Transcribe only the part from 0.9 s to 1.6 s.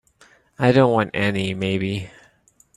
want any